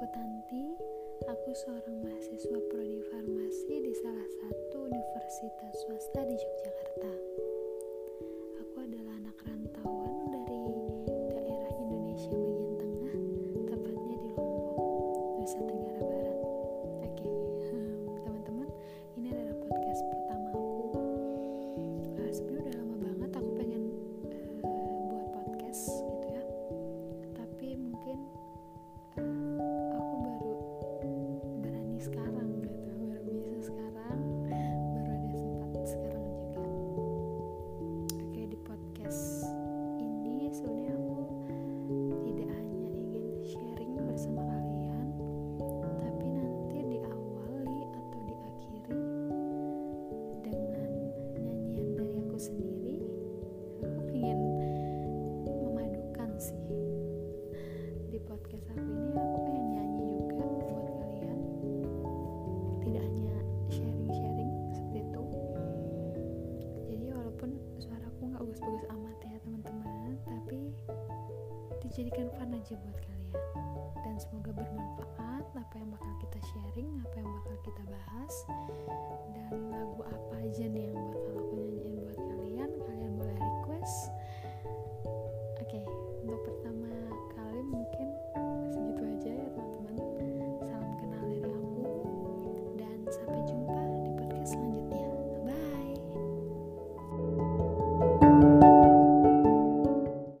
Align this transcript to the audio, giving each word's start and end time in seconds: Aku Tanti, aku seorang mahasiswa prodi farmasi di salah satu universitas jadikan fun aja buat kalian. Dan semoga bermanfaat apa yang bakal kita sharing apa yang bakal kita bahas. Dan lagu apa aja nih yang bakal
Aku 0.00 0.16
Tanti, 0.16 0.64
aku 1.28 1.52
seorang 1.52 2.00
mahasiswa 2.00 2.56
prodi 2.72 3.04
farmasi 3.12 3.84
di 3.84 3.92
salah 4.00 4.28
satu 4.40 4.88
universitas 4.88 5.69
jadikan 71.90 72.30
fun 72.38 72.54
aja 72.54 72.74
buat 72.78 72.98
kalian. 73.02 73.34
Dan 74.00 74.14
semoga 74.22 74.50
bermanfaat 74.54 75.44
apa 75.58 75.74
yang 75.74 75.90
bakal 75.90 76.12
kita 76.22 76.38
sharing 76.54 76.90
apa 77.02 77.16
yang 77.18 77.30
bakal 77.42 77.56
kita 77.66 77.82
bahas. 77.90 78.34
Dan 79.34 79.52
lagu 79.74 80.00
apa 80.06 80.34
aja 80.38 80.64
nih 80.70 80.94
yang 80.94 80.96
bakal 81.10 81.19